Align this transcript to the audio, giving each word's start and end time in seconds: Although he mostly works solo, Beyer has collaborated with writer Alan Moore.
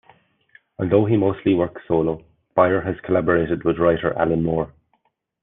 Although 0.79 1.05
he 1.05 1.15
mostly 1.15 1.53
works 1.53 1.83
solo, 1.87 2.25
Beyer 2.55 2.81
has 2.81 2.99
collaborated 3.05 3.63
with 3.63 3.77
writer 3.77 4.17
Alan 4.17 4.41
Moore. 4.41 4.73